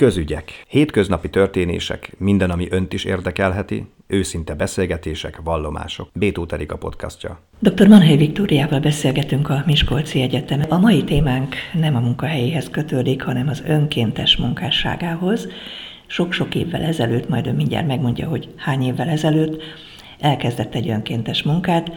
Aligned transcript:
Közügyek. 0.00 0.64
Hétköznapi 0.68 1.30
történések, 1.30 2.12
minden, 2.18 2.50
ami 2.50 2.66
önt 2.70 2.92
is 2.92 3.04
érdekelheti, 3.04 3.86
őszinte 4.06 4.54
beszélgetések, 4.54 5.40
vallomások. 5.44 6.08
Bétó 6.12 6.46
a 6.68 6.76
podcastja. 6.76 7.40
Dr. 7.58 7.88
Manhely 7.88 8.16
Viktóriával 8.16 8.80
beszélgetünk 8.80 9.48
a 9.48 9.62
Miskolci 9.66 10.20
Egyetemen. 10.20 10.70
A 10.70 10.78
mai 10.78 11.04
témánk 11.04 11.54
nem 11.72 11.96
a 11.96 12.00
munkahelyéhez 12.00 12.70
kötődik, 12.70 13.22
hanem 13.22 13.48
az 13.48 13.62
önkéntes 13.66 14.36
munkásságához. 14.36 15.48
Sok-sok 16.06 16.54
évvel 16.54 16.82
ezelőtt, 16.82 17.28
majd 17.28 17.46
ő 17.46 17.52
mindjárt 17.52 17.86
megmondja, 17.86 18.28
hogy 18.28 18.48
hány 18.56 18.82
évvel 18.82 19.08
ezelőtt, 19.08 19.62
elkezdett 20.18 20.74
egy 20.74 20.88
önkéntes 20.88 21.42
munkát, 21.42 21.92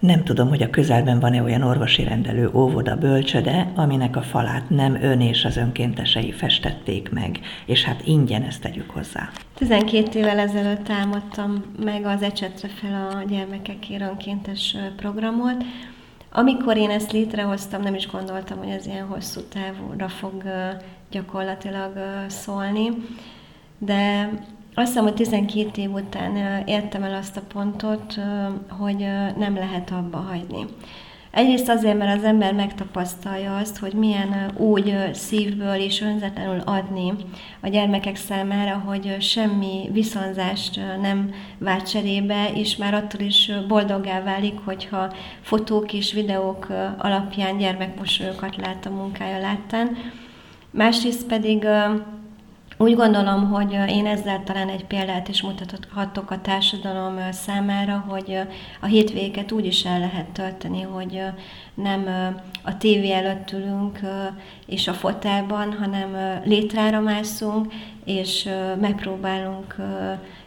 nem 0.00 0.24
tudom, 0.24 0.48
hogy 0.48 0.62
a 0.62 0.70
közelben 0.70 1.20
van-e 1.20 1.42
olyan 1.42 1.62
orvosi 1.62 2.02
rendelő 2.02 2.50
óvoda 2.52 2.96
bölcsöde, 2.96 3.72
aminek 3.74 4.16
a 4.16 4.22
falát 4.22 4.70
nem 4.70 4.94
ön 5.02 5.20
és 5.20 5.44
az 5.44 5.56
önkéntesei 5.56 6.32
festették 6.32 7.10
meg, 7.10 7.40
és 7.66 7.84
hát 7.84 8.06
ingyen 8.06 8.42
ezt 8.42 8.60
tegyük 8.60 8.90
hozzá. 8.90 9.30
12 9.54 10.18
évvel 10.18 10.38
ezelőtt 10.38 10.90
álmodtam 10.90 11.64
meg 11.84 12.04
az 12.04 12.22
Ecsetre 12.22 12.68
fel 12.68 13.08
a 13.14 13.22
gyermekekért 13.28 14.02
önkéntes 14.02 14.76
programot. 14.96 15.64
Amikor 16.32 16.76
én 16.76 16.90
ezt 16.90 17.12
létrehoztam, 17.12 17.82
nem 17.82 17.94
is 17.94 18.08
gondoltam, 18.08 18.58
hogy 18.58 18.68
ez 18.68 18.86
ilyen 18.86 19.06
hosszú 19.06 19.40
távúra 19.40 20.08
fog 20.08 20.42
gyakorlatilag 21.10 21.92
szólni, 22.26 22.88
de 23.78 24.30
azt 24.80 24.88
hiszem, 24.88 25.04
hogy 25.04 25.14
12 25.14 25.82
év 25.82 25.92
után 25.92 26.62
értem 26.66 27.02
el 27.02 27.14
azt 27.14 27.36
a 27.36 27.42
pontot, 27.52 28.18
hogy 28.68 29.06
nem 29.36 29.54
lehet 29.54 29.90
abba 29.90 30.16
hagyni. 30.16 30.64
Egyrészt 31.30 31.68
azért, 31.68 31.98
mert 31.98 32.18
az 32.18 32.24
ember 32.24 32.54
megtapasztalja 32.54 33.56
azt, 33.56 33.78
hogy 33.78 33.92
milyen 33.92 34.50
úgy 34.56 34.94
szívből 35.12 35.74
és 35.74 36.00
önzetlenül 36.00 36.60
adni 36.64 37.12
a 37.60 37.68
gyermekek 37.68 38.16
számára, 38.16 38.82
hogy 38.86 39.16
semmi 39.20 39.88
viszonzást 39.92 40.80
nem 41.00 41.34
vált 41.58 41.90
cserébe, 41.90 42.50
és 42.54 42.76
már 42.76 42.94
attól 42.94 43.20
is 43.20 43.50
boldoggá 43.68 44.22
válik, 44.22 44.58
hogyha 44.64 45.12
fotók 45.40 45.92
és 45.92 46.12
videók 46.12 46.66
alapján 46.98 47.56
gyermekmosolyokat 47.56 48.56
lát 48.56 48.86
a 48.86 48.90
munkája 48.90 49.38
láttán. 49.38 49.96
Másrészt 50.70 51.26
pedig 51.26 51.66
úgy 52.82 52.94
gondolom, 52.96 53.50
hogy 53.50 53.72
én 53.88 54.06
ezzel 54.06 54.42
talán 54.44 54.68
egy 54.68 54.84
példát 54.84 55.28
is 55.28 55.42
mutathatok 55.42 56.30
a 56.30 56.40
társadalom 56.40 57.18
számára, 57.32 58.04
hogy 58.08 58.38
a 58.80 58.86
hétvégeket 58.86 59.52
úgy 59.52 59.66
is 59.66 59.84
el 59.84 59.98
lehet 59.98 60.26
tölteni, 60.26 60.82
hogy 60.82 61.22
nem 61.74 62.06
a 62.62 62.76
tévé 62.76 63.12
előtt 63.12 63.52
ülünk 63.52 64.00
és 64.66 64.88
a 64.88 64.92
fotelban, 64.92 65.72
hanem 65.72 66.40
létrára 66.44 67.00
mászunk, 67.00 67.72
és 68.04 68.48
megpróbálunk 68.80 69.76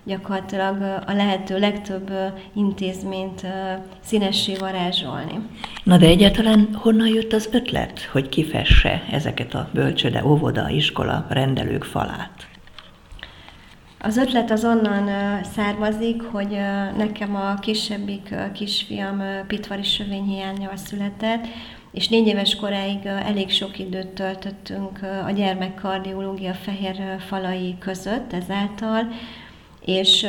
gyakorlatilag 0.04 0.82
a 1.06 1.14
lehető 1.14 1.60
legtöbb 1.60 2.12
intézményt 2.54 3.46
színessé 4.04 4.56
varázsolni. 4.56 5.40
Na 5.84 5.98
de 5.98 6.06
egyáltalán 6.06 6.70
honnan 6.74 7.08
jött 7.08 7.34
az 7.34 7.50
ötlet, 7.52 8.02
hogy 8.12 8.30
kifesse 8.30 9.04
ezeket 9.12 9.54
a 9.54 9.70
bölcsöde, 9.74 10.26
óvoda, 10.26 10.70
iskola, 10.70 11.26
rendelők 11.30 11.84
falát? 11.84 12.48
Az 14.00 14.18
ötlet 14.18 14.52
az 14.52 14.66
onnan 14.66 15.10
származik, 15.44 16.22
hogy 16.22 16.58
nekem 16.98 17.36
a 17.36 17.56
kisebbik 17.56 18.36
kisfiam 18.54 19.22
pitvari 19.48 19.84
sövényhiányjal 19.84 20.76
született, 20.76 21.46
és 21.94 22.08
négy 22.08 22.28
éves 22.28 22.56
koráig 22.56 23.06
elég 23.06 23.50
sok 23.50 23.80
időt 23.80 24.08
töltöttünk 24.08 25.00
a 25.28 25.32
gyermekkardiológia 25.32 26.54
fehér 26.54 26.96
falai 27.28 27.76
között 27.80 28.34
ezáltal, 28.34 29.08
és 29.86 30.28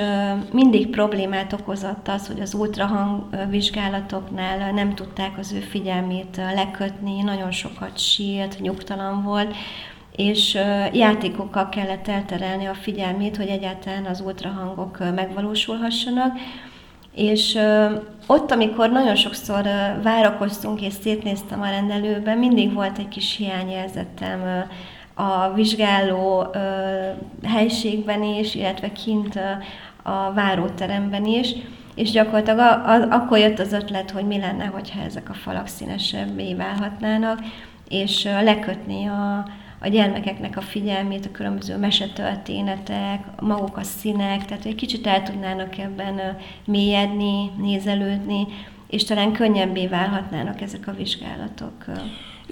mindig 0.53 0.91
problémát 0.91 1.53
okozott 1.53 2.09
az, 2.09 2.27
hogy 2.27 2.41
az 2.41 2.55
ultrahang 2.55 3.23
vizsgálatoknál 3.51 4.73
nem 4.73 4.95
tudták 4.95 5.39
az 5.39 5.53
ő 5.53 5.59
figyelmét 5.59 6.37
lekötni, 6.37 7.23
nagyon 7.23 7.51
sokat 7.51 7.99
sírt, 7.99 8.61
nyugtalan 8.61 9.23
volt, 9.23 9.55
és 10.17 10.59
játékokkal 10.93 11.69
kellett 11.69 12.09
elterelni 12.09 12.67
a 12.67 12.75
figyelmét, 12.75 13.37
hogy 13.37 13.49
egyáltalán 13.49 14.05
az 14.05 14.21
ultrahangok 14.21 14.99
megvalósulhassanak. 15.15 16.33
És 17.15 17.59
ott, 18.27 18.51
amikor 18.51 18.91
nagyon 18.91 19.15
sokszor 19.15 19.63
várakoztunk 20.03 20.81
és 20.81 20.93
szétnéztem 21.03 21.61
a 21.61 21.71
rendelőben, 21.71 22.39
mindig 22.39 22.73
volt 22.73 22.99
egy 22.99 23.09
kis 23.09 23.37
hiányérzetem 23.37 24.67
a 25.15 25.53
vizsgáló 25.53 26.47
helységben 27.43 28.23
is, 28.23 28.55
illetve 28.55 28.93
kint 28.93 29.39
a 30.03 30.33
váróteremben 30.33 31.25
is, 31.25 31.55
és 31.95 32.11
gyakorlatilag 32.11 32.59
a, 32.59 32.91
a, 32.91 33.11
akkor 33.11 33.39
jött 33.39 33.59
az 33.59 33.73
ötlet, 33.73 34.11
hogy 34.11 34.27
mi 34.27 34.39
lenne, 34.39 34.65
hogyha 34.65 35.01
ezek 35.01 35.31
a 35.31 35.35
falak 35.35 35.67
színesebbé 35.67 36.55
válhatnának, 36.55 37.39
és 37.89 38.25
lekötni 38.25 39.07
a, 39.07 39.47
a 39.85 39.89
gyermekeknek 39.89 40.57
a 40.57 40.61
figyelmét, 40.61 41.27
a 41.27 41.31
különböző 41.31 41.77
mesetörténetek, 41.77 43.21
maguk 43.41 43.77
a 43.77 43.83
színek, 43.83 44.45
tehát 44.45 44.65
egy 44.65 44.75
kicsit 44.75 45.07
el 45.07 45.23
tudnának 45.23 45.79
ebben 45.79 46.37
mélyedni, 46.65 47.51
nézelődni, 47.59 48.47
és 48.89 49.05
talán 49.05 49.33
könnyebbé 49.33 49.87
válhatnának 49.87 50.61
ezek 50.61 50.89
a 50.89 50.93
vizsgálatok. 50.93 51.85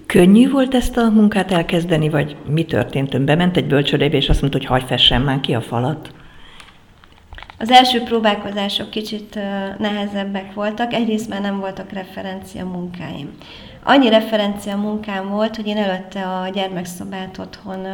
Könnyű 0.06 0.50
volt 0.50 0.74
ezt 0.74 0.96
a 0.96 1.10
munkát 1.10 1.52
elkezdeni, 1.52 2.08
vagy 2.08 2.36
mi 2.46 2.64
történt? 2.64 3.14
Ön 3.14 3.24
bement 3.24 3.56
egy 3.56 3.66
bölcsődébe, 3.66 4.16
és 4.16 4.28
azt 4.28 4.40
mondta, 4.40 4.58
hogy 4.58 4.66
hagy 4.66 4.82
fessen 4.82 5.20
már 5.20 5.40
ki 5.40 5.54
a 5.54 5.60
falat? 5.60 6.14
Az 7.58 7.70
első 7.70 8.02
próbálkozások 8.02 8.90
kicsit 8.90 9.38
nehezebbek 9.78 10.54
voltak, 10.54 10.92
egyrészt 10.92 11.28
már 11.28 11.40
nem 11.40 11.60
voltak 11.60 11.92
referencia 11.92 12.66
munkáim. 12.66 13.30
Annyi 13.84 14.08
referencia 14.08 14.76
munkám 14.76 15.28
volt, 15.28 15.56
hogy 15.56 15.66
én 15.66 15.76
előtte 15.76 16.26
a 16.26 16.48
gyermekszobát 16.48 17.38
otthon 17.38 17.86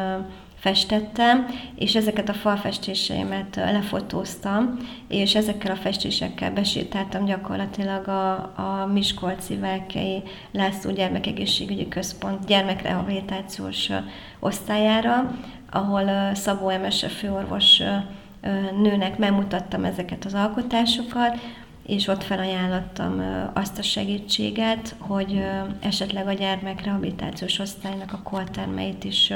festettem, 0.58 1.46
és 1.74 1.94
ezeket 1.94 2.28
a 2.28 2.32
falfestéseimet 2.32 3.56
lefotóztam, 3.56 4.76
és 5.08 5.34
ezekkel 5.34 5.70
a 5.70 5.76
festésekkel 5.76 6.52
besétáltam 6.52 7.24
gyakorlatilag 7.24 8.08
a, 8.08 8.32
a 8.34 8.88
Miskolci 8.92 9.56
Velkei 9.56 10.22
László 10.52 10.90
Gyermekegészségügyi 10.90 11.88
Központ 11.88 12.46
gyermekrehabilitációs 12.46 13.90
osztályára, 14.38 15.38
ahol 15.70 16.34
Szabó 16.34 16.68
Emese 16.68 17.08
főorvos 17.08 17.82
nőnek 18.82 19.18
megmutattam 19.18 19.84
ezeket 19.84 20.24
az 20.24 20.34
alkotásokat, 20.34 21.38
és 21.88 22.06
ott 22.06 22.22
felajánlottam 22.22 23.22
azt 23.54 23.78
a 23.78 23.82
segítséget, 23.82 24.94
hogy 24.98 25.44
esetleg 25.80 26.26
a 26.26 26.32
gyermekrehabilitációs 26.32 27.58
osztálynak 27.58 28.12
a 28.12 28.22
koltermeit 28.22 29.04
is 29.04 29.32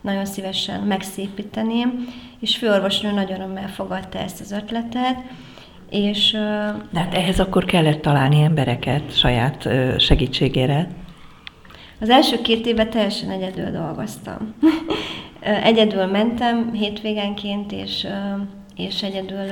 nagyon 0.00 0.24
szívesen 0.24 0.80
megszépíteném, 0.80 2.08
és 2.40 2.56
főorvosnő 2.56 3.12
nagyon 3.12 3.40
örömmel 3.40 3.68
fogadta 3.68 4.18
ezt 4.18 4.40
az 4.40 4.52
ötletet, 4.52 5.16
és... 5.90 6.30
De 6.90 6.98
hát 6.98 7.14
ehhez 7.14 7.40
akkor 7.40 7.64
kellett 7.64 8.02
találni 8.02 8.42
embereket 8.42 9.16
saját 9.16 9.68
segítségére. 9.98 10.88
Az 12.00 12.10
első 12.10 12.40
két 12.40 12.66
évben 12.66 12.90
teljesen 12.90 13.30
egyedül 13.30 13.70
dolgoztam. 13.70 14.54
egyedül 15.40 16.06
mentem 16.06 16.72
hétvégenként, 16.72 17.72
és 17.72 18.06
és 18.76 19.02
egyedül 19.02 19.46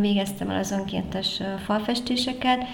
végeztem 0.00 0.50
el 0.50 0.58
az 0.58 0.70
önkéntes 0.70 1.42
falfestéseket, 1.64 2.64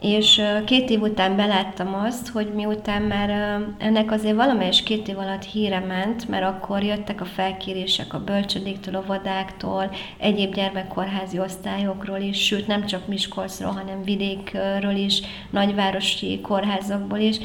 és 0.00 0.42
két 0.64 0.90
év 0.90 1.00
után 1.00 1.36
beláttam 1.36 1.94
azt, 1.94 2.28
hogy 2.28 2.52
miután 2.54 3.02
már 3.02 3.60
ennek 3.78 4.12
azért 4.12 4.36
valamelyes 4.36 4.82
két 4.82 5.08
év 5.08 5.18
alatt 5.18 5.44
híre 5.44 5.78
ment, 5.78 6.28
mert 6.28 6.44
akkor 6.44 6.82
jöttek 6.82 7.20
a 7.20 7.24
felkérések 7.24 8.14
a 8.14 8.24
bölcsödéktől, 8.24 8.96
óvodáktól, 8.96 9.90
egyéb 10.18 10.54
gyermekkórházi 10.54 11.38
osztályokról 11.38 12.18
is, 12.18 12.44
sőt 12.44 12.66
nem 12.66 12.86
csak 12.86 13.06
Miskolcról, 13.06 13.72
hanem 13.72 14.02
vidékről 14.02 14.96
is, 14.96 15.20
nagyvárosi 15.50 16.40
kórházakból 16.40 17.18
is, 17.18 17.36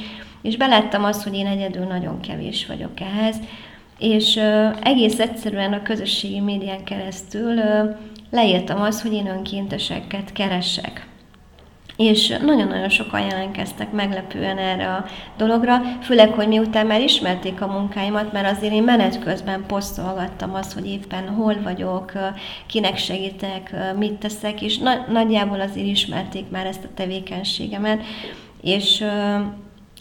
és 0.41 0.57
beláttam 0.57 1.03
azt, 1.03 1.23
hogy 1.23 1.33
én 1.33 1.47
egyedül 1.47 1.85
nagyon 1.85 2.19
kevés 2.19 2.65
vagyok 2.65 2.99
ehhez, 2.99 3.35
és 4.03 4.39
egész 4.81 5.19
egyszerűen 5.19 5.73
a 5.73 5.81
közösségi 5.81 6.39
médián 6.39 6.83
keresztül 6.83 7.59
leírtam 8.31 8.81
azt, 8.81 9.01
hogy 9.01 9.13
én 9.13 9.27
önkénteseket 9.27 10.31
keresek. 10.33 11.07
És 11.95 12.27
nagyon-nagyon 12.27 12.89
sokan 12.89 13.21
jelentkeztek 13.21 13.91
meglepően 13.91 14.57
erre 14.57 14.93
a 14.93 15.05
dologra, 15.37 15.81
főleg, 16.01 16.29
hogy 16.29 16.47
miután 16.47 16.85
már 16.85 17.01
ismerték 17.01 17.61
a 17.61 17.67
munkáimat, 17.67 18.31
mert 18.31 18.57
azért 18.57 18.73
én 18.73 18.83
menet 18.83 19.23
közben 19.23 19.63
posztolgattam 19.67 20.53
azt, 20.53 20.73
hogy 20.73 20.87
éppen 20.87 21.27
hol 21.27 21.55
vagyok, 21.63 22.11
kinek 22.67 22.97
segítek, 22.97 23.75
mit 23.97 24.13
teszek, 24.13 24.61
és 24.61 24.77
na- 24.77 25.05
nagyjából 25.09 25.61
azért 25.61 25.87
ismerték 25.87 26.49
már 26.49 26.65
ezt 26.65 26.83
a 26.83 26.93
tevékenységemet, 26.95 28.01
és 28.61 29.03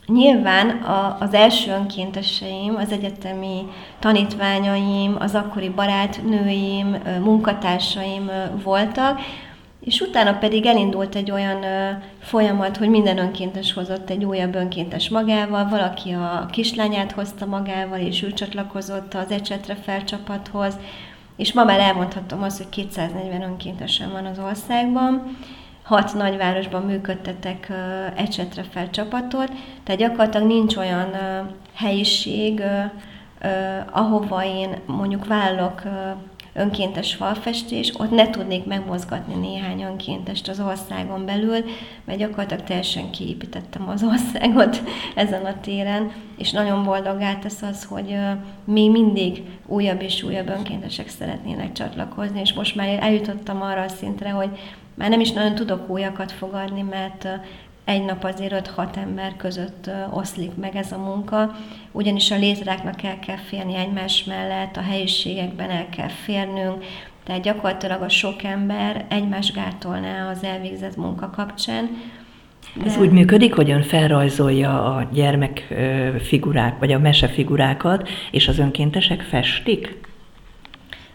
Nyilván 0.06 0.69
a, 0.69 1.16
az 1.20 1.34
első 1.34 1.70
önkénteseim, 1.70 2.76
az 2.76 2.93
egyetemi 2.93 3.66
tanítványaim, 3.99 5.16
az 5.19 5.34
akkori 5.34 5.69
barátnőim, 5.69 6.96
munkatársaim 7.20 8.31
voltak, 8.62 9.20
és 9.81 10.00
utána 10.00 10.38
pedig 10.38 10.66
elindult 10.66 11.14
egy 11.14 11.31
olyan 11.31 11.64
folyamat, 12.20 12.76
hogy 12.76 12.88
minden 12.88 13.19
önkéntes 13.19 13.72
hozott 13.72 14.10
egy 14.10 14.25
újabb 14.25 14.54
önkéntes 14.54 15.08
magával, 15.08 15.69
valaki 15.69 16.12
a 16.12 16.49
kislányát 16.50 17.12
hozta 17.12 17.46
magával, 17.46 17.99
és 17.99 18.22
ő 18.22 18.32
csatlakozott 18.32 19.14
az 19.14 19.31
ecsetre 19.31 19.75
felcsapathoz, 19.75 20.76
és 21.37 21.52
ma 21.52 21.64
már 21.64 21.81
elmondhatom 21.81 22.43
azt, 22.43 22.56
hogy 22.56 22.69
240 22.69 23.43
önkéntesen 23.43 24.12
van 24.12 24.26
az 24.26 24.38
országban, 24.38 25.37
hat 25.82 26.14
nagyvárosban 26.14 26.82
működtetek 26.82 27.73
ecsetre 28.17 28.62
felcsapatot, 28.62 29.50
tehát 29.84 30.00
gyakorlatilag 30.00 30.46
nincs 30.46 30.76
olyan 30.76 31.11
helyiség, 31.75 32.62
ahova 33.90 34.44
én 34.44 34.76
mondjuk 34.87 35.26
vállalok 35.26 35.82
önkéntes 36.55 37.14
falfestés, 37.14 37.93
ott 37.99 38.11
ne 38.11 38.31
tudnék 38.31 38.64
megmozgatni 38.64 39.34
néhány 39.34 39.82
önkéntest 39.82 40.49
az 40.49 40.61
országon 40.61 41.25
belül, 41.25 41.64
mert 42.05 42.19
gyakorlatilag 42.19 42.64
teljesen 42.64 43.11
kiépítettem 43.11 43.88
az 43.88 44.02
országot 44.02 44.82
ezen 45.14 45.44
a 45.44 45.61
téren, 45.61 46.12
és 46.38 46.50
nagyon 46.50 46.85
boldogá 46.85 47.35
tesz 47.35 47.62
az, 47.62 47.85
hogy 47.85 48.17
még 48.64 48.90
mindig 48.90 49.43
újabb 49.67 50.02
és 50.02 50.23
újabb 50.23 50.49
önkéntesek 50.49 51.08
szeretnének 51.08 51.73
csatlakozni, 51.73 52.40
és 52.40 52.52
most 52.52 52.75
már 52.75 52.99
eljutottam 53.00 53.62
arra 53.62 53.82
a 53.82 53.88
szintre, 53.88 54.31
hogy 54.31 54.58
már 54.94 55.09
nem 55.09 55.21
is 55.21 55.33
nagyon 55.33 55.55
tudok 55.55 55.89
újakat 55.89 56.33
fogadni, 56.33 56.83
mert 56.83 57.29
egy 57.85 58.05
nap 58.05 58.25
azért 58.25 58.73
5-6 58.77 58.97
ember 58.97 59.37
között 59.37 59.91
oszlik 60.11 60.55
meg 60.55 60.77
ez 60.77 60.93
a 60.93 60.99
munka, 60.99 61.56
ugyanis 61.93 62.31
a 62.31 62.37
létráknak 62.37 63.03
el 63.03 63.19
kell 63.19 63.37
férni 63.37 63.75
egymás 63.75 64.25
mellett, 64.25 64.77
a 64.77 64.83
helyiségekben 64.83 65.71
el 65.71 65.89
kell 65.89 66.09
férnünk, 66.09 66.85
tehát 67.25 67.43
gyakorlatilag 67.43 68.03
a 68.03 68.09
sok 68.09 68.43
ember 68.43 69.05
egymás 69.09 69.53
gátolná 69.53 70.31
az 70.31 70.44
elvégzett 70.44 70.97
munka 70.97 71.31
kapcsán. 71.31 71.88
De... 72.75 72.85
Ez 72.85 72.97
úgy 72.97 73.11
működik, 73.11 73.55
hogy 73.55 73.71
ön 73.71 73.83
felrajzolja 73.83 74.85
a 74.85 75.09
gyermek 75.12 75.75
figurák, 76.21 76.79
vagy 76.79 76.93
a 76.93 76.99
mesefigurákat, 76.99 78.09
és 78.31 78.49
az 78.49 78.59
önkéntesek 78.59 79.21
festik? 79.21 80.00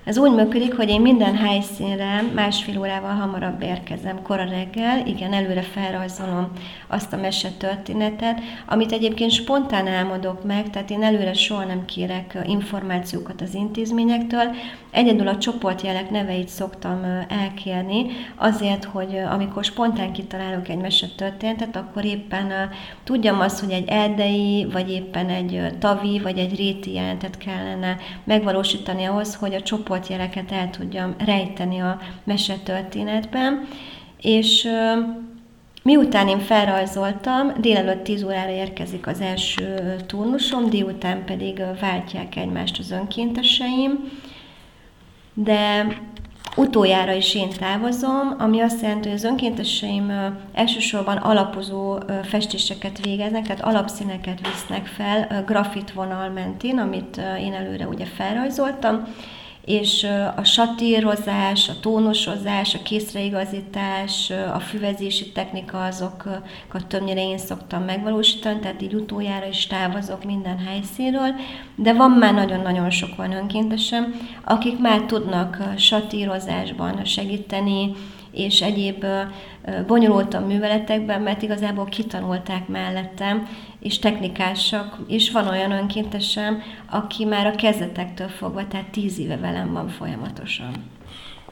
Ez 0.08 0.18
úgy 0.18 0.32
működik, 0.32 0.76
hogy 0.76 0.90
én 0.90 1.02
minden 1.02 1.36
helyszínre 1.36 2.24
másfél 2.36 2.80
órával 2.80 3.14
hamarabb 3.14 3.62
érkezem, 3.62 4.22
kora 4.22 4.44
reggel, 4.44 5.08
igen, 5.08 5.34
előre 5.34 5.62
felrajzolom 5.62 6.52
azt 6.88 7.14
a 7.14 7.18
mesetörténetet, 7.18 8.40
amit 8.66 8.92
egyébként 8.92 9.32
spontán 9.32 9.88
álmodok 9.88 10.44
meg, 10.44 10.70
tehát 10.70 10.90
én 10.90 11.04
előre 11.04 11.34
soha 11.34 11.64
nem 11.64 11.86
kérek 11.86 12.38
információkat 12.46 13.42
az 13.42 13.54
intézményektől, 13.54 14.56
egyedül 14.92 15.28
a 15.28 15.38
csoportjelek 15.38 16.10
neveit 16.10 16.48
szoktam 16.48 17.26
elkérni, 17.28 18.06
azért, 18.36 18.84
hogy 18.84 19.18
amikor 19.32 19.64
spontán 19.64 20.12
kitalálok 20.12 20.68
egy 20.70 20.78
mesetörténetet, 20.78 21.76
akkor 21.76 22.06
éppen 22.06 22.70
tudjam 23.04 23.40
azt, 23.40 23.60
hogy 23.60 23.72
egy 23.72 23.88
erdei, 23.88 24.68
vagy 24.72 24.92
éppen 24.92 25.30
egy 25.30 25.62
tavi, 25.80 26.20
vagy 26.20 26.38
egy 26.38 26.56
réti 26.56 26.94
jelentet 26.94 27.38
kellene 27.38 27.98
megvalósítani 28.24 29.04
ahhoz, 29.04 29.36
hogy 29.36 29.54
a 29.54 29.62
csoport 29.62 29.97
csoportjeleket 29.98 30.52
el 30.52 30.70
tudjam 30.70 31.16
rejteni 31.18 31.80
a 31.80 32.00
mesetörténetben, 32.24 33.68
és 34.22 34.70
Miután 35.84 36.28
én 36.28 36.40
felrajzoltam, 36.40 37.52
délelőtt 37.60 38.04
10 38.04 38.24
órára 38.24 38.52
érkezik 38.52 39.08
az 39.08 39.22
első 39.22 39.96
turnusom, 40.08 40.70
délután 40.70 41.26
pedig 41.26 41.62
váltják 41.80 42.36
egymást 42.36 42.80
az 42.80 42.92
önkénteseim, 42.92 44.12
de 45.34 45.88
utoljára 46.56 47.12
is 47.12 47.36
én 47.36 47.50
távozom, 47.50 48.36
ami 48.38 48.60
azt 48.60 48.82
jelenti, 48.82 49.08
hogy 49.08 49.18
az 49.18 49.24
önkénteseim 49.24 50.12
elsősorban 50.54 51.18
alapozó 51.18 51.98
festéseket 52.24 53.00
végeznek, 53.04 53.44
tehát 53.44 53.62
alapszíneket 53.62 54.48
visznek 54.48 54.86
fel 54.86 55.44
grafit 55.46 55.92
vonal 55.92 56.30
mentén, 56.30 56.78
amit 56.78 57.22
én 57.40 57.54
előre 57.54 57.88
ugye 57.88 58.06
felrajzoltam, 58.06 59.08
és 59.68 60.08
a 60.36 60.44
satírozás, 60.44 61.70
a 61.70 61.80
tónusozás, 61.82 62.76
a 62.76 62.82
készreigazítás, 62.84 64.32
a 64.54 64.60
füvezési 64.60 65.32
technika 65.32 65.86
azokat 65.86 66.88
többnyire 66.88 67.22
én 67.22 67.38
szoktam 67.38 67.84
megvalósítani, 67.84 68.60
tehát 68.60 68.82
így 68.82 68.94
utoljára 68.94 69.46
is 69.46 69.68
távozok 69.68 70.24
minden 70.24 70.58
helyszínről, 70.58 71.36
de 71.76 71.94
van 71.94 72.12
már 72.12 72.34
nagyon-nagyon 72.34 72.90
sok 72.90 73.16
van 73.16 73.32
önkéntesem, 73.32 74.30
akik 74.44 74.80
már 74.80 75.02
tudnak 75.02 75.58
satírozásban 75.78 77.06
segíteni, 77.06 77.92
és 78.38 78.62
egyéb 78.62 79.06
bonyolultabb 79.88 80.48
műveletekben, 80.48 81.22
mert 81.22 81.42
igazából 81.42 81.86
kitanulták 81.86 82.68
mellettem, 82.68 83.48
és 83.80 84.00
technikásak, 84.00 84.98
és 85.08 85.32
van 85.32 85.48
olyan 85.48 85.72
önkéntesem, 85.72 86.62
aki 86.90 87.26
már 87.26 87.48
a 87.48 87.56
kezdetektől 87.56 88.28
fogva, 88.28 88.68
tehát 88.68 88.92
tíz 88.92 89.20
éve 89.20 89.38
velem 89.38 89.74
van 89.74 89.88
folyamatosan. 89.88 90.72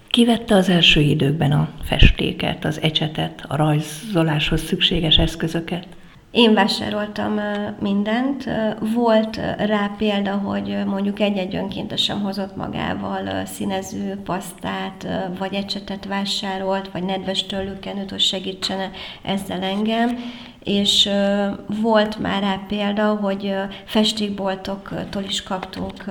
Ki 0.07 0.25
vette 0.25 0.55
az 0.55 0.69
első 0.69 1.01
időkben 1.01 1.51
a 1.51 1.69
festéket, 1.83 2.65
az 2.65 2.81
ecsetet, 2.81 3.45
a 3.47 3.55
rajzoláshoz 3.55 4.61
szükséges 4.61 5.17
eszközöket? 5.17 5.87
Én 6.35 6.53
vásároltam 6.53 7.39
mindent. 7.79 8.49
Volt 8.93 9.35
rá 9.57 9.91
példa, 9.97 10.31
hogy 10.31 10.85
mondjuk 10.85 11.19
egy-egy 11.19 11.55
önkéntesem 11.55 12.21
hozott 12.21 12.55
magával 12.55 13.45
színező 13.45 14.21
pasztát, 14.23 15.07
vagy 15.39 15.53
ecsetet 15.53 16.05
vásárolt, 16.05 16.91
vagy 16.91 17.03
nedves 17.03 17.45
tőlőkenőt, 17.45 18.09
hogy 18.09 18.19
segítsene 18.19 18.89
ezzel 19.21 19.61
engem 19.61 20.17
és 20.63 21.09
volt 21.81 22.19
már 22.19 22.41
rá 22.41 22.59
példa, 22.67 23.15
hogy 23.15 23.55
festékboltoktól 23.85 25.23
is 25.23 25.43
kaptunk 25.43 26.03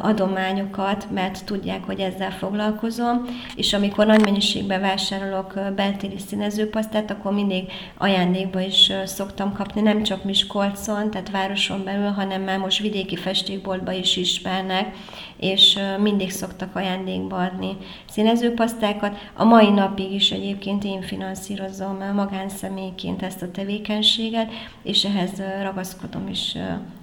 adományokat, 0.00 1.06
mert 1.10 1.44
tudják, 1.44 1.84
hogy 1.84 2.00
ezzel 2.00 2.30
foglalkozom, 2.30 3.24
és 3.56 3.72
amikor 3.72 4.06
nagy 4.06 4.24
mennyiségben 4.24 4.80
vásárolok 4.80 5.60
beltéri 5.76 6.18
színezőpasztát, 6.18 7.10
akkor 7.10 7.32
mindig 7.32 7.72
ajándékba 7.98 8.60
is 8.60 8.92
szoktam 9.04 9.52
kapni, 9.52 9.80
nem 9.80 10.02
csak 10.02 10.24
Miskolcon, 10.24 11.10
tehát 11.10 11.30
városon 11.30 11.84
belül, 11.84 12.10
hanem 12.10 12.42
már 12.42 12.58
most 12.58 12.80
vidéki 12.80 13.16
festékboltba 13.16 13.92
is 13.92 14.16
ismernek, 14.16 14.96
és 15.36 15.78
mindig 15.98 16.30
szoktak 16.30 16.76
ajándékba 16.76 17.36
adni 17.36 17.76
színezőpasztákat. 18.10 19.16
A 19.34 19.44
mai 19.44 19.70
napig 19.70 20.12
is 20.12 20.30
egyébként 20.30 20.84
én 20.84 21.02
finanszírozom 21.02 21.96
magánszemélyként 22.14 23.22
ezt 23.22 23.42
a 23.42 23.50
tevékenységet, 23.50 24.52
és 24.82 25.04
ehhez 25.04 25.42
ragaszkodom 25.62 26.28
is 26.28 26.56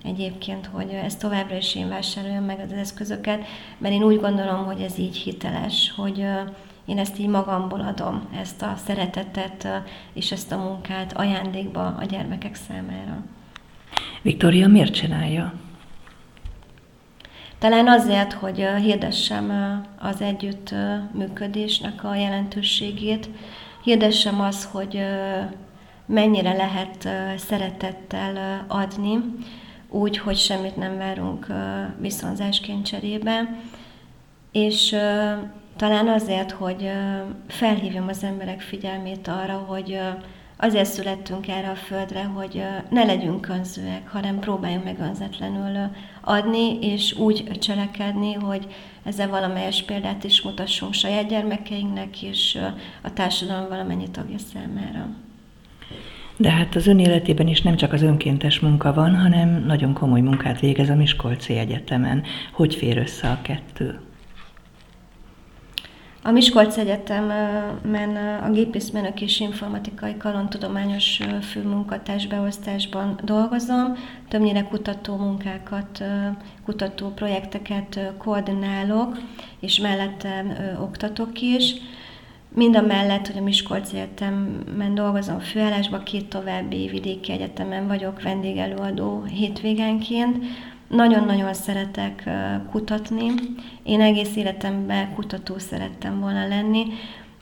egyébként, 0.04 0.70
hogy 0.72 0.90
ezt 0.90 1.20
továbbra 1.20 1.56
is 1.56 1.76
én 1.76 1.90
vásároljam 1.90 2.44
meg 2.44 2.60
az 2.60 2.72
eszközöket, 2.72 3.46
mert 3.78 3.94
én 3.94 4.04
úgy 4.04 4.20
gondolom, 4.20 4.66
hogy 4.66 4.82
ez 4.82 4.98
így 4.98 5.18
hiteles, 5.18 5.94
hogy 5.96 6.26
én 6.86 6.98
ezt 6.98 7.20
így 7.20 7.28
magamból 7.28 7.82
adom, 7.82 8.28
ezt 8.42 8.62
a 8.62 8.74
szeretetet 8.86 9.68
és 10.14 10.32
ezt 10.32 10.52
a 10.52 10.58
munkát 10.58 11.14
ajándékba 11.18 11.96
a 12.00 12.04
gyermekek 12.06 12.56
számára. 12.56 13.24
Viktória 14.22 14.68
miért 14.68 14.94
csinálja? 14.94 15.54
Talán 17.60 17.88
azért, 17.88 18.34
hogy 18.34 18.66
hirdessem 18.82 19.52
az 20.00 20.22
együttműködésnek 20.22 22.04
a 22.04 22.16
jelentőségét, 22.16 23.30
hirdessem 23.84 24.42
az, 24.42 24.70
hogy 24.72 25.00
mennyire 26.06 26.54
lehet 26.54 27.10
szeretettel 27.38 28.66
adni, 28.68 29.20
úgy, 29.94 30.18
hogy 30.18 30.38
semmit 30.38 30.76
nem 30.76 30.98
várunk 30.98 31.48
viszonzásként 32.00 32.86
cserébe, 32.86 33.56
és 34.52 34.96
talán 35.76 36.08
azért, 36.08 36.52
hogy 36.52 36.92
felhívjam 37.48 38.08
az 38.08 38.24
emberek 38.24 38.62
figyelmét 38.62 39.28
arra, 39.28 39.58
hogy 39.58 40.00
azért 40.58 40.90
születtünk 40.90 41.48
erre 41.48 41.70
a 41.70 41.76
földre, 41.76 42.24
hogy 42.24 42.64
ne 42.90 43.04
legyünk 43.04 43.48
önzőek, 43.48 44.10
hanem 44.10 44.40
próbáljunk 44.40 44.84
meg 44.84 45.00
önzetlenül 45.00 45.90
adni, 46.22 46.80
és 46.82 47.14
úgy 47.18 47.60
cselekedni, 47.60 48.34
hogy 48.34 48.68
ezzel 49.04 49.30
valamelyes 49.30 49.84
példát 49.84 50.24
is 50.24 50.42
mutassunk 50.42 50.94
saját 50.94 51.28
gyermekeinknek 51.28 52.22
és 52.22 52.60
a 53.02 53.14
társadalom 53.14 53.70
valamennyi 53.70 54.10
tagja 54.12 54.38
számára. 54.54 55.10
De 56.44 56.52
hát 56.52 56.76
az 56.76 56.88
ön 56.88 57.00
életében 57.00 57.48
is 57.48 57.62
nem 57.62 57.76
csak 57.76 57.94
az 57.94 58.02
önkéntes 58.02 58.60
munka 58.60 58.94
van, 58.94 59.16
hanem 59.16 59.64
nagyon 59.66 59.94
komoly 59.94 60.22
munkát 60.22 60.60
végez 60.60 60.90
a 60.90 60.96
Miskolci 60.96 61.58
Egyetemen. 61.58 62.24
Hogy 62.54 62.76
fér 62.76 62.98
össze 62.98 63.30
a 63.30 63.42
kettő? 63.42 64.00
A 66.24 66.32
Miskolc 66.32 66.78
Egyetemen 66.78 68.16
a 68.44 68.52
gépészmérnök 68.52 69.22
és 69.22 69.40
informatikai 69.40 70.18
karontudományos 70.18 71.20
főmunkatárs 71.42 72.28
beosztásban 72.28 73.20
dolgozom, 73.24 73.94
többnyire 74.28 74.64
kutató 74.64 75.16
munkákat, 75.16 76.04
kutató 76.66 77.10
projekteket 77.10 78.14
koordinálok, 78.18 79.18
és 79.60 79.80
mellettem 79.80 80.54
oktatok 80.82 81.42
is. 81.42 81.74
Mind 82.56 82.76
a 82.76 82.82
mellett, 82.82 83.28
hogy 83.28 83.38
a 83.38 83.44
Miskolc 83.44 83.94
Egyetemen 83.94 84.96
dolgozom 84.96 85.40
főállásban, 85.40 86.04
két 86.04 86.26
további 86.26 86.88
vidéki 86.88 87.32
egyetemen 87.32 87.88
vagyok 87.88 88.22
vendégelőadó 88.22 89.24
hétvégenként, 89.24 90.46
nagyon-nagyon 90.88 91.54
szeretek 91.54 92.30
kutatni. 92.72 93.26
Én 93.84 94.02
egész 94.02 94.36
életemben 94.36 95.14
kutató 95.14 95.58
szerettem 95.58 96.20
volna 96.20 96.48
lenni, 96.48 96.86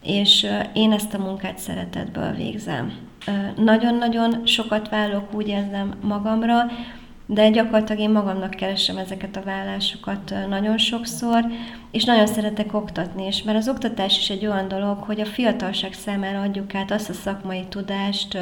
és 0.03 0.47
én 0.73 0.91
ezt 0.91 1.13
a 1.13 1.17
munkát 1.17 1.57
szeretetből 1.57 2.31
végzem. 2.31 2.93
Nagyon-nagyon 3.55 4.45
sokat 4.45 4.89
vállalok, 4.89 5.33
úgy 5.33 5.47
érzem 5.47 5.93
magamra, 6.01 6.65
de 7.33 7.49
gyakorlatilag 7.49 8.01
én 8.01 8.09
magamnak 8.09 8.49
keresem 8.49 8.97
ezeket 8.97 9.35
a 9.35 9.43
vállásokat 9.43 10.33
nagyon 10.49 10.77
sokszor, 10.77 11.45
és 11.91 12.03
nagyon 12.03 12.27
szeretek 12.27 12.73
oktatni 12.73 13.27
is, 13.27 13.43
mert 13.43 13.57
az 13.57 13.69
oktatás 13.69 14.17
is 14.17 14.29
egy 14.29 14.45
olyan 14.45 14.67
dolog, 14.67 14.97
hogy 14.97 15.19
a 15.19 15.25
fiatalság 15.25 15.93
számára 15.93 16.41
adjuk 16.41 16.75
át 16.75 16.91
azt 16.91 17.09
a 17.09 17.13
szakmai 17.13 17.65
tudást, 17.69 18.37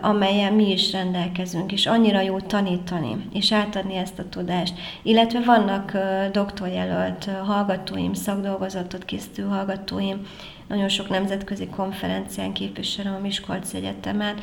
amelyen 0.00 0.52
mi 0.52 0.72
is 0.72 0.92
rendelkezünk, 0.92 1.72
és 1.72 1.86
annyira 1.86 2.20
jó 2.20 2.40
tanítani, 2.40 3.28
és 3.32 3.52
átadni 3.52 3.96
ezt 3.96 4.18
a 4.18 4.28
tudást. 4.28 4.74
Illetve 5.02 5.40
vannak 5.40 5.92
doktorjelölt 6.32 7.30
hallgatóim, 7.44 8.14
szakdolgozatot 8.14 9.04
készítő 9.04 9.42
hallgatóim, 9.42 10.26
nagyon 10.68 10.88
sok 10.88 11.08
nemzetközi 11.08 11.66
konferencián 11.66 12.52
képviselem 12.52 13.14
a 13.14 13.18
Miskolc 13.18 13.74
Egyetemen, 13.74 14.34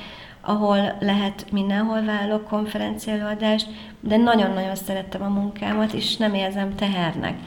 ahol 0.45 0.97
lehet 0.99 1.45
mindenhol 1.51 2.03
vállalok 2.03 2.47
konferenciálóadást, 2.47 3.67
de 3.99 4.17
nagyon-nagyon 4.17 4.75
szerettem 4.75 5.21
a 5.21 5.39
munkámat, 5.39 5.93
és 5.93 6.17
nem 6.17 6.33
érzem 6.33 6.75
tehernek. 6.75 7.37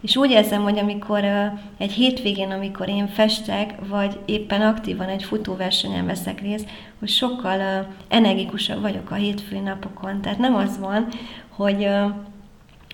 És 0.00 0.16
úgy 0.16 0.30
érzem, 0.30 0.62
hogy 0.62 0.78
amikor 0.78 1.24
egy 1.78 1.92
hétvégén, 1.92 2.50
amikor 2.50 2.88
én 2.88 3.08
festek, 3.08 3.74
vagy 3.88 4.18
éppen 4.24 4.60
aktívan 4.60 5.08
egy 5.08 5.22
futóversenyen 5.22 6.06
veszek 6.06 6.40
részt, 6.40 6.68
hogy 6.98 7.08
sokkal 7.08 7.86
energikusabb 8.08 8.80
vagyok 8.80 9.10
a 9.10 9.14
hétfői 9.14 9.58
napokon. 9.58 10.20
Tehát 10.20 10.38
nem 10.38 10.54
az 10.54 10.78
van, 10.78 11.06
hogy 11.48 11.88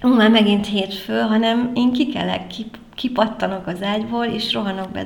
már 0.03 0.31
megint 0.31 0.67
hétfő, 0.67 1.21
hanem 1.21 1.71
én 1.75 1.93
kikelek, 1.93 2.47
kipattanok 2.95 3.67
az 3.67 3.83
ágyból, 3.83 4.25
és 4.25 4.53
rohanok 4.53 4.91
be 4.91 5.05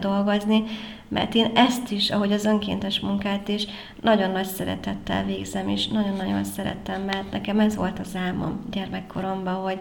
mert 1.08 1.34
én 1.34 1.50
ezt 1.54 1.90
is, 1.90 2.10
ahogy 2.10 2.32
az 2.32 2.44
önkéntes 2.44 3.00
munkát 3.00 3.48
is, 3.48 3.64
nagyon 4.00 4.30
nagy 4.30 4.46
szeretettel 4.46 5.24
végzem, 5.24 5.68
és 5.68 5.88
nagyon-nagyon 5.88 6.44
szerettem, 6.44 7.02
mert 7.02 7.30
nekem 7.30 7.60
ez 7.60 7.76
volt 7.76 7.98
az 7.98 8.16
álmom 8.16 8.60
gyermekkoromban, 8.70 9.54
hogy, 9.54 9.78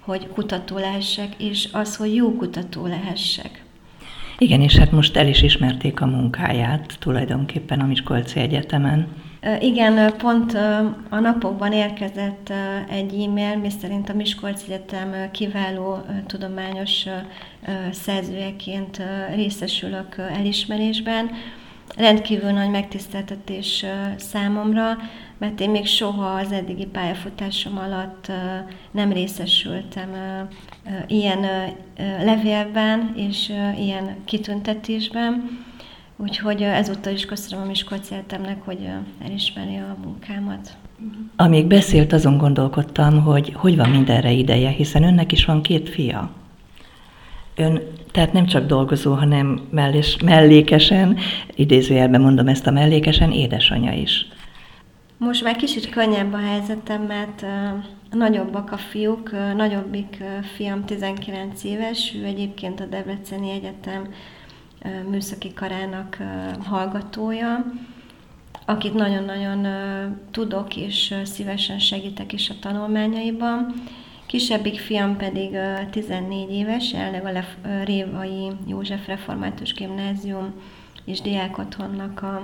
hogy 0.00 0.28
kutató 0.28 0.78
lehessek, 0.78 1.34
és 1.38 1.68
az, 1.72 1.96
hogy 1.96 2.14
jó 2.14 2.36
kutató 2.36 2.86
lehessek. 2.86 3.62
Igen, 4.38 4.60
és 4.60 4.76
hát 4.76 4.92
most 4.92 5.16
el 5.16 5.26
is 5.26 5.42
ismerték 5.42 6.00
a 6.00 6.06
munkáját 6.06 6.96
tulajdonképpen 6.98 7.80
a 7.80 7.86
Miskolci 7.86 8.40
Egyetemen. 8.40 9.08
Igen, 9.60 10.16
pont 10.16 10.54
a 11.08 11.18
napokban 11.20 11.72
érkezett 11.72 12.52
egy 12.88 13.22
e-mail, 13.22 13.56
mi 13.56 13.70
szerint 13.70 14.08
a 14.08 14.14
Miskolc 14.14 14.62
Egyetem 14.62 15.30
kiváló 15.30 15.98
tudományos 16.26 17.06
szerzőjeként 17.90 19.02
részesülök 19.34 20.16
elismerésben. 20.18 21.30
Rendkívül 21.96 22.50
nagy 22.50 22.70
megtiszteltetés 22.70 23.84
számomra, 24.16 24.96
mert 25.38 25.60
én 25.60 25.70
még 25.70 25.86
soha 25.86 26.26
az 26.26 26.52
eddigi 26.52 26.86
pályafutásom 26.86 27.78
alatt 27.78 28.32
nem 28.90 29.12
részesültem 29.12 30.10
ilyen 31.06 31.46
levélben 32.24 33.12
és 33.16 33.52
ilyen 33.78 34.16
kitüntetésben. 34.24 35.62
Úgyhogy 36.16 36.62
ezúttal 36.62 37.12
is 37.12 37.24
köszönöm 37.24 37.64
a 37.64 37.66
Miskolci 37.66 38.14
Egyetemnek, 38.14 38.64
hogy 38.64 38.88
elismeri 39.24 39.76
a 39.76 39.96
munkámat. 40.04 40.76
Amíg 41.36 41.66
beszélt, 41.66 42.12
azon 42.12 42.38
gondolkodtam, 42.38 43.22
hogy 43.22 43.52
hogy 43.56 43.76
van 43.76 43.90
mindenre 43.90 44.30
ideje, 44.30 44.68
hiszen 44.68 45.02
önnek 45.02 45.32
is 45.32 45.44
van 45.44 45.62
két 45.62 45.88
fia. 45.88 46.30
Ön 47.56 47.80
tehát 48.10 48.32
nem 48.32 48.46
csak 48.46 48.66
dolgozó, 48.66 49.12
hanem 49.12 49.60
mellés, 49.70 50.16
mellékesen, 50.24 51.18
idézőjelben 51.54 52.20
mondom 52.20 52.48
ezt 52.48 52.66
a 52.66 52.70
mellékesen, 52.70 53.32
édesanyja 53.32 53.92
is. 53.92 54.26
Most 55.16 55.44
már 55.44 55.56
kicsit 55.56 55.88
könnyebb 55.88 56.32
a 56.32 56.38
helyzetem, 56.38 57.02
mert 57.02 57.42
uh, 57.42 58.18
nagyobbak 58.18 58.72
a 58.72 58.76
fiúk, 58.76 59.30
uh, 59.32 59.54
nagyobbik 59.54 60.16
uh, 60.20 60.44
fiam 60.44 60.84
19 60.84 61.64
éves, 61.64 62.14
ő 62.20 62.24
egyébként 62.24 62.80
a 62.80 62.84
Debreceni 62.84 63.50
Egyetem 63.50 64.08
műszaki 65.08 65.52
karának 65.52 66.16
hallgatója, 66.64 67.64
akit 68.66 68.94
nagyon-nagyon 68.94 69.66
tudok 70.30 70.76
és 70.76 71.14
szívesen 71.24 71.78
segítek 71.78 72.32
is 72.32 72.50
a 72.50 72.54
tanulmányaiban. 72.60 73.74
Kisebbik 74.26 74.78
fiam 74.78 75.16
pedig 75.16 75.56
14 75.90 76.50
éves, 76.50 76.92
jelenleg 76.92 77.36
a 77.36 77.68
Révai 77.84 78.50
József 78.66 79.06
Református 79.06 79.72
Gimnázium 79.72 80.52
és 81.04 81.20
Diákotthonnak 81.20 82.22
a 82.22 82.42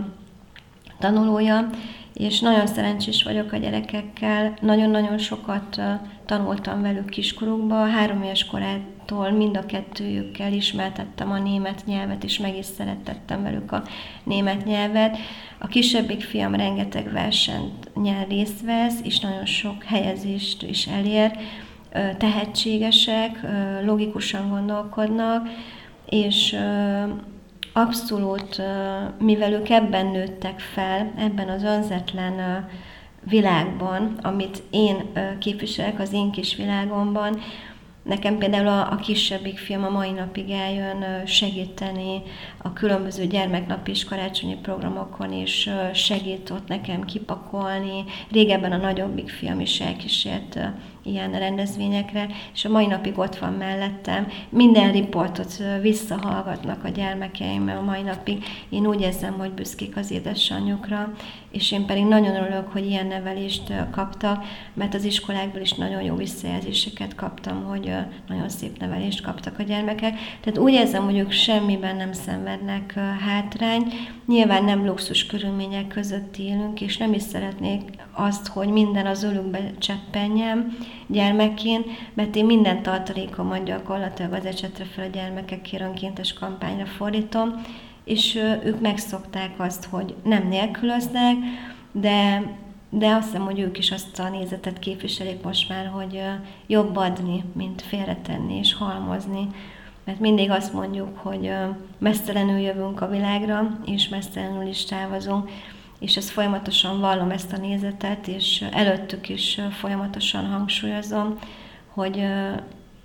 tanulója, 0.98 1.70
és 2.14 2.40
nagyon 2.40 2.66
szerencsés 2.66 3.22
vagyok 3.22 3.52
a 3.52 3.56
gyerekekkel, 3.56 4.54
nagyon-nagyon 4.60 5.18
sokat 5.18 5.80
tanultam 6.26 6.82
velük 6.82 7.08
kiskorukban, 7.08 7.90
három 7.90 8.22
éves 8.22 8.46
korától 8.46 9.30
mind 9.30 9.56
a 9.56 9.66
kettőjükkel 9.66 10.52
ismertettem 10.52 11.30
a 11.30 11.38
német 11.38 11.82
nyelvet, 11.86 12.24
és 12.24 12.38
meg 12.38 12.56
is 12.56 12.64
szerettettem 12.64 13.42
velük 13.42 13.72
a 13.72 13.82
német 14.24 14.64
nyelvet. 14.64 15.16
A 15.58 15.66
kisebbik 15.66 16.20
fiam 16.20 16.54
rengeteg 16.54 17.12
versenyt 17.12 17.94
nyer 17.94 18.26
részt 18.28 18.62
vesz, 18.64 19.00
és 19.02 19.20
nagyon 19.20 19.46
sok 19.46 19.84
helyezést 19.84 20.62
is 20.62 20.86
elér, 20.86 21.38
tehetségesek, 22.18 23.40
logikusan 23.84 24.48
gondolkodnak, 24.48 25.48
és 26.08 26.56
abszolút, 27.72 28.62
mivel 29.18 29.52
ők 29.52 29.68
ebben 29.68 30.06
nőttek 30.06 30.60
fel, 30.60 31.12
ebben 31.16 31.48
az 31.48 31.62
önzetlen 31.62 32.68
világban, 33.22 34.18
amit 34.22 34.62
én 34.70 34.96
képviselek 35.38 36.00
az 36.00 36.12
én 36.12 36.30
kis 36.30 36.56
világomban, 36.56 37.40
Nekem 38.02 38.38
például 38.38 38.66
a, 38.66 38.92
a 38.92 38.96
kisebbik 38.96 39.58
fiam 39.58 39.84
a 39.84 39.90
mai 39.90 40.10
napig 40.10 40.50
eljön 40.50 41.26
segíteni 41.26 42.22
a 42.58 42.72
különböző 42.72 43.26
gyermeknapi 43.26 43.90
és 43.90 44.04
karácsonyi 44.04 44.56
programokon, 44.62 45.32
és 45.32 45.70
segít 45.94 46.50
ott 46.50 46.68
nekem 46.68 47.04
kipakolni. 47.04 48.04
Régebben 48.30 48.72
a 48.72 48.76
nagyobbik 48.76 49.28
fiam 49.28 49.60
is 49.60 49.80
elkísért 49.80 50.58
ilyen 51.02 51.38
rendezvényekre, 51.38 52.26
és 52.54 52.64
a 52.64 52.68
mai 52.68 52.86
napig 52.86 53.18
ott 53.18 53.36
van 53.36 53.52
mellettem. 53.52 54.26
Minden 54.48 54.92
riportot 54.92 55.62
visszahallgatnak 55.80 56.84
a 56.84 56.88
gyermekeim 56.88 57.68
a 57.68 57.80
mai 57.80 58.02
napig. 58.02 58.44
Én 58.68 58.86
úgy 58.86 59.00
érzem, 59.00 59.38
hogy 59.38 59.50
büszkék 59.50 59.96
az 59.96 60.10
édesanyjukra, 60.10 61.12
és 61.50 61.72
én 61.72 61.86
pedig 61.86 62.04
nagyon 62.04 62.36
örülök, 62.36 62.72
hogy 62.72 62.86
ilyen 62.86 63.06
nevelést 63.06 63.72
kaptak, 63.90 64.44
mert 64.74 64.94
az 64.94 65.04
iskolákból 65.04 65.60
is 65.60 65.72
nagyon 65.72 66.02
jó 66.02 66.14
visszajelzéseket 66.14 67.14
kaptam, 67.14 67.64
hogy 67.64 67.92
nagyon 68.28 68.48
szép 68.48 68.78
nevelést 68.78 69.22
kaptak 69.22 69.58
a 69.58 69.62
gyermekek. 69.62 70.18
Tehát 70.40 70.58
úgy 70.58 70.72
érzem, 70.72 71.04
hogy 71.04 71.18
ők 71.18 71.30
semmiben 71.30 71.96
nem 71.96 72.12
szenvednek 72.12 72.94
hátrány. 73.26 73.92
Nyilván 74.26 74.64
nem 74.64 74.86
luxus 74.86 75.26
körülmények 75.26 75.86
között 75.86 76.36
élünk, 76.36 76.80
és 76.80 76.96
nem 76.96 77.12
is 77.12 77.22
szeretnék 77.22 77.80
azt, 78.12 78.46
hogy 78.46 78.68
minden 78.68 79.06
az 79.06 79.22
ölükbe 79.22 79.70
cseppenjem 79.78 80.76
gyermekként, 81.06 81.86
mert 82.14 82.36
én 82.36 82.44
minden 82.44 82.82
tartalékomat 82.82 83.64
gyakorlatilag 83.64 84.32
az 84.32 84.44
ecsetre 84.44 84.84
fel 84.84 85.04
a 85.04 85.08
gyermekek 85.08 85.68
önkéntes 85.80 86.32
kampányra 86.32 86.86
fordítom, 86.86 87.62
és 88.04 88.34
ők 88.64 88.80
megszokták 88.80 89.50
azt, 89.56 89.84
hogy 89.84 90.14
nem 90.24 90.48
nélkülöznek, 90.48 91.36
de, 91.92 92.42
de 92.90 93.08
azt 93.08 93.26
hiszem, 93.26 93.44
hogy 93.44 93.60
ők 93.60 93.78
is 93.78 93.90
azt 93.90 94.18
a 94.18 94.28
nézetet 94.28 94.78
képviselik 94.78 95.42
most 95.42 95.68
már, 95.68 95.86
hogy 95.86 96.22
jobb 96.66 96.96
adni, 96.96 97.44
mint 97.52 97.82
félretenni 97.82 98.58
és 98.58 98.74
halmozni. 98.74 99.48
Mert 100.04 100.20
mindig 100.20 100.50
azt 100.50 100.72
mondjuk, 100.72 101.18
hogy 101.18 101.52
mesztelenül 101.98 102.58
jövünk 102.58 103.00
a 103.00 103.08
világra, 103.08 103.78
és 103.86 104.08
mesztelenül 104.08 104.66
is 104.66 104.84
távozunk, 104.84 105.50
és 106.00 106.16
ezt 106.16 106.30
folyamatosan 106.30 107.00
vallom 107.00 107.30
ezt 107.30 107.52
a 107.52 107.56
nézetet, 107.56 108.28
és 108.28 108.64
előttük 108.72 109.28
is 109.28 109.60
folyamatosan 109.70 110.46
hangsúlyozom, 110.46 111.38
hogy 111.88 112.24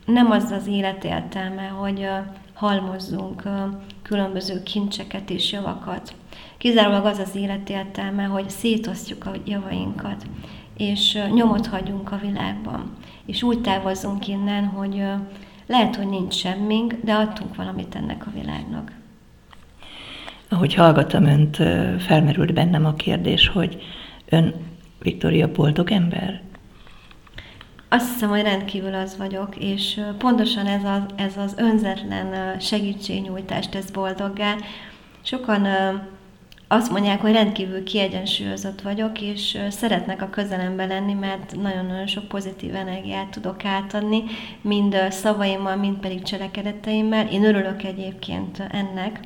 nem 0.06 0.32
az 0.32 0.52
az 0.52 0.68
élet 0.68 1.04
értelme, 1.04 1.68
hogy 1.68 2.08
halmozzunk 2.54 3.44
különböző 4.02 4.64
kincseket 4.64 5.30
és 5.30 5.52
javakat. 5.52 6.16
Kizárólag 6.58 7.06
az 7.06 7.18
az 7.18 7.36
életértelme, 7.36 8.24
hogy 8.24 8.50
szétosztjuk 8.50 9.26
a 9.26 9.32
javainkat, 9.46 10.26
és 10.78 11.18
nyomot 11.34 11.68
hagyunk 11.68 12.12
a 12.12 12.18
világban. 12.18 12.98
És 13.26 13.44
úgy 13.44 13.62
távozzunk 13.62 14.28
innen, 14.28 14.66
hogy 14.66 15.04
lehet, 15.66 15.96
hogy 15.96 16.08
nincs 16.08 16.34
semmink, 16.34 16.94
de 17.04 17.14
adtunk 17.14 17.56
valamit 17.56 17.96
ennek 17.96 18.28
a 18.28 18.32
világnak. 18.32 18.92
Ahogy 20.50 20.74
hallgattam 20.74 21.26
önt, 21.26 21.56
felmerült 22.02 22.54
bennem 22.54 22.86
a 22.86 22.94
kérdés, 22.94 23.48
hogy 23.48 23.84
ön 24.30 24.54
Viktória 25.00 25.52
boldog 25.52 25.92
ember? 25.92 26.42
Azt 27.90 28.14
hiszem, 28.14 28.30
hogy 28.30 28.42
rendkívül 28.42 28.94
az 28.94 29.18
vagyok, 29.18 29.56
és 29.58 30.02
pontosan 30.18 30.66
ez 30.66 30.84
az, 30.84 31.02
ez 31.16 31.38
az 31.38 31.56
önzetlen 31.58 32.60
segítségnyújtást 32.60 33.72
tesz 33.72 33.90
boldoggá. 33.90 34.56
Sokan 35.22 35.68
azt 36.68 36.92
mondják, 36.92 37.22
hogy 37.22 37.32
rendkívül 37.32 37.84
kiegyensúlyozott 37.84 38.82
vagyok, 38.82 39.22
és 39.22 39.58
szeretnek 39.70 40.22
a 40.22 40.30
közelembe 40.30 40.86
lenni, 40.86 41.14
mert 41.14 41.56
nagyon-nagyon 41.62 42.08
sok 42.08 42.28
pozitív 42.28 42.76
energiát 42.76 43.30
tudok 43.30 43.66
átadni, 43.66 44.24
mind 44.62 44.98
szavaimmal, 45.10 45.76
mind 45.76 45.98
pedig 45.98 46.22
cselekedeteimmel. 46.22 47.28
Én 47.28 47.44
örülök 47.44 47.84
egyébként 47.84 48.60
ennek. 48.72 49.20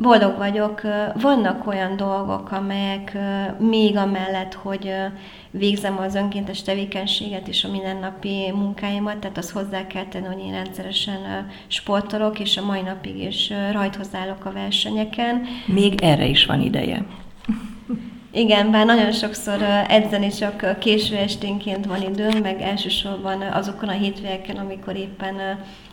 Boldog 0.00 0.36
vagyok. 0.36 0.80
Vannak 1.14 1.66
olyan 1.66 1.96
dolgok, 1.96 2.52
amelyek 2.52 3.16
még 3.58 3.96
amellett, 3.96 4.54
hogy 4.54 4.94
végzem 5.50 5.98
az 5.98 6.14
önkéntes 6.14 6.62
tevékenységet 6.62 7.48
és 7.48 7.64
a 7.64 7.70
mindennapi 7.70 8.52
munkáimat, 8.54 9.16
tehát 9.16 9.38
azt 9.38 9.50
hozzá 9.50 9.86
kell 9.86 10.04
tenni, 10.04 10.26
hogy 10.26 10.38
én 10.38 10.52
rendszeresen 10.52 11.50
sportolok, 11.66 12.38
és 12.38 12.56
a 12.56 12.64
mai 12.64 12.80
napig 12.80 13.22
is 13.22 13.52
rajthoz 13.72 14.08
állok 14.12 14.44
a 14.44 14.52
versenyeken. 14.52 15.42
Még 15.66 16.02
erre 16.02 16.26
is 16.26 16.46
van 16.46 16.60
ideje. 16.60 17.04
Igen, 18.30 18.70
bár 18.70 18.86
nagyon 18.86 19.12
sokszor 19.12 19.62
edzeni 19.88 20.28
csak 20.28 20.78
késő 20.78 21.16
esténként 21.16 21.86
van 21.86 22.02
időm, 22.02 22.38
meg 22.42 22.60
elsősorban 22.60 23.42
azokon 23.42 23.88
a 23.88 23.92
hétvégeken, 23.92 24.56
amikor 24.56 24.96
éppen 24.96 25.34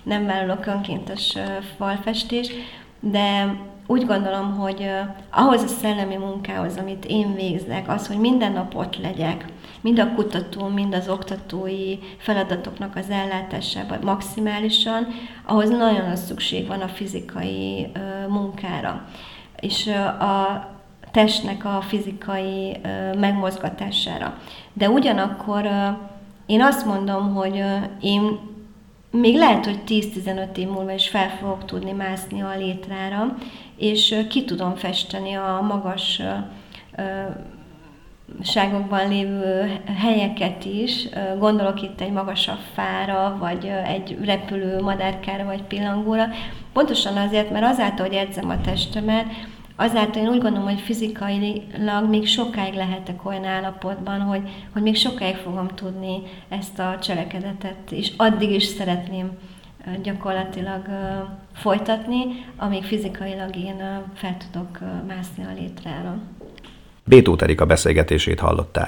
nem 0.04 0.26
vállalok 0.26 0.66
önkéntes 0.66 1.38
falfestés, 1.78 2.48
de 3.00 3.56
úgy 3.88 4.06
gondolom, 4.06 4.54
hogy 4.54 4.90
ahhoz 5.30 5.62
a 5.62 5.68
szellemi 5.68 6.16
munkához, 6.16 6.78
amit 6.78 7.06
én 7.06 7.36
végzek, 7.36 7.90
az, 7.90 8.08
hogy 8.08 8.18
minden 8.18 8.52
nap 8.52 8.76
ott 8.76 8.98
legyek, 9.02 9.46
mind 9.82 10.00
a 10.00 10.14
kutató, 10.14 10.68
mind 10.68 10.94
az 10.94 11.10
oktatói 11.10 11.98
feladatoknak 12.18 12.96
az 12.96 13.10
ellátásában 13.10 14.00
maximálisan, 14.04 15.08
ahhoz 15.46 15.70
nagyon 15.70 16.10
az 16.10 16.26
szükség 16.26 16.68
van 16.68 16.82
a 16.82 16.88
fizikai 16.88 17.92
munkára. 18.28 19.06
És 19.60 19.88
a 20.20 20.68
testnek 21.12 21.66
a 21.66 21.82
fizikai 21.82 22.78
megmozgatására. 23.18 24.38
De 24.74 24.90
ugyanakkor 24.90 25.70
én 26.46 26.62
azt 26.62 26.86
mondom, 26.86 27.34
hogy 27.34 27.64
én 28.02 28.40
még 29.20 29.36
lehet, 29.36 29.66
hogy 29.66 29.80
10-15 29.88 30.58
év 30.58 30.68
múlva 30.68 30.92
is 30.92 31.08
fel 31.08 31.30
fogok 31.30 31.66
tudni 31.66 31.92
mászni 31.92 32.42
a 32.42 32.58
létrára, 32.58 33.36
és 33.78 34.26
ki 34.30 34.44
tudom 34.44 34.76
festeni 34.76 35.34
a 35.34 35.60
magas 35.62 36.22
ságokban 38.44 39.10
lévő 39.10 39.80
helyeket 39.98 40.66
is, 40.66 41.08
gondolok 41.40 41.82
itt 41.82 42.02
egy 42.02 42.12
magasabb 42.12 42.60
fára, 42.74 43.38
vagy 43.40 43.72
egy 43.86 44.18
repülő 44.26 44.82
madárkára, 44.82 45.46
vagy 45.46 45.62
pillangóra, 45.62 46.26
pontosan 46.74 47.18
azért, 47.18 47.50
mert 47.50 47.66
azáltal, 47.66 48.06
hogy 48.06 48.16
edzem 48.16 48.50
a 48.50 48.62
testemet, 48.62 49.26
azáltal 49.76 50.22
én 50.22 50.30
úgy 50.30 50.42
gondolom, 50.42 50.68
hogy 50.68 50.80
fizikailag 50.80 52.10
még 52.10 52.28
sokáig 52.28 52.74
lehetek 52.74 53.26
olyan 53.26 53.44
állapotban, 53.44 54.20
hogy, 54.20 54.42
hogy 54.74 54.82
még 54.82 54.96
sokáig 54.96 55.36
fogom 55.36 55.68
tudni 55.68 56.22
ezt 56.50 56.80
a 56.80 56.98
cselekedetet, 57.02 57.92
és 57.92 58.12
addig 58.18 58.52
is 58.52 58.64
szeretném 58.64 59.32
gyakorlatilag 60.04 60.82
folytatni, 61.54 62.24
amíg 62.58 62.84
fizikailag 62.84 63.56
én 63.56 64.04
fel 64.14 64.38
tudok 64.52 64.80
mászni 65.08 65.44
a 65.44 65.54
létrára. 65.60 66.18
Bétó 67.04 67.38
Erika 67.40 67.66
beszélgetését 67.66 68.40
hallották. 68.40 68.84